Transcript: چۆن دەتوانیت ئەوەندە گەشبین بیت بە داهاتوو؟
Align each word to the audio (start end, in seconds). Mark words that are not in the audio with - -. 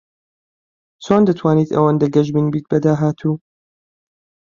چۆن 1.03 1.21
دەتوانیت 1.27 1.69
ئەوەندە 1.73 2.07
گەشبین 2.15 2.47
بیت 2.53 2.65
بە 2.71 2.77
داهاتوو؟ 2.83 3.33